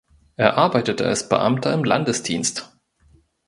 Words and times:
Er 0.35 0.57
arbeitete 0.57 1.05
als 1.05 1.29
Beamter 1.29 1.71
im 1.75 1.83
Landesdienst. 1.83 2.67